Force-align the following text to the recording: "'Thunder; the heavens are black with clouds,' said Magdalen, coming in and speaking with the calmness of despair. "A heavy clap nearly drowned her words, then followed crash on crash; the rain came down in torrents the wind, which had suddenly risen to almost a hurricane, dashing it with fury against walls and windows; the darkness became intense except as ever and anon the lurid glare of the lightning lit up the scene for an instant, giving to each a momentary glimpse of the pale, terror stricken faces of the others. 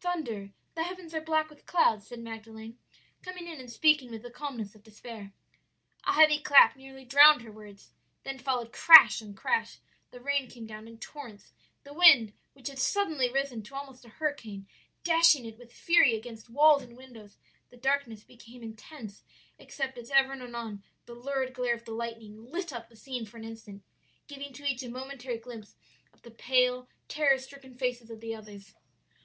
"'Thunder; 0.00 0.50
the 0.74 0.82
heavens 0.82 1.14
are 1.14 1.20
black 1.20 1.48
with 1.48 1.64
clouds,' 1.64 2.08
said 2.08 2.18
Magdalen, 2.18 2.76
coming 3.22 3.46
in 3.46 3.60
and 3.60 3.70
speaking 3.70 4.10
with 4.10 4.22
the 4.24 4.32
calmness 4.32 4.74
of 4.74 4.82
despair. 4.82 5.32
"A 6.04 6.14
heavy 6.14 6.40
clap 6.40 6.74
nearly 6.74 7.04
drowned 7.04 7.42
her 7.42 7.52
words, 7.52 7.92
then 8.24 8.40
followed 8.40 8.72
crash 8.72 9.22
on 9.22 9.34
crash; 9.34 9.78
the 10.10 10.20
rain 10.20 10.50
came 10.50 10.66
down 10.66 10.88
in 10.88 10.98
torrents 10.98 11.52
the 11.84 11.94
wind, 11.94 12.32
which 12.52 12.66
had 12.66 12.80
suddenly 12.80 13.30
risen 13.30 13.62
to 13.62 13.76
almost 13.76 14.04
a 14.04 14.08
hurricane, 14.08 14.66
dashing 15.04 15.44
it 15.44 15.56
with 15.56 15.72
fury 15.72 16.16
against 16.16 16.50
walls 16.50 16.82
and 16.82 16.96
windows; 16.96 17.36
the 17.70 17.76
darkness 17.76 18.24
became 18.24 18.64
intense 18.64 19.22
except 19.56 19.96
as 19.98 20.10
ever 20.10 20.32
and 20.32 20.42
anon 20.42 20.82
the 21.04 21.14
lurid 21.14 21.54
glare 21.54 21.76
of 21.76 21.84
the 21.84 21.92
lightning 21.92 22.50
lit 22.50 22.72
up 22.72 22.88
the 22.88 22.96
scene 22.96 23.24
for 23.24 23.36
an 23.36 23.44
instant, 23.44 23.84
giving 24.26 24.52
to 24.52 24.64
each 24.66 24.82
a 24.82 24.88
momentary 24.88 25.38
glimpse 25.38 25.76
of 26.12 26.22
the 26.22 26.30
pale, 26.32 26.88
terror 27.06 27.38
stricken 27.38 27.76
faces 27.76 28.10
of 28.10 28.20
the 28.20 28.34
others. 28.34 28.74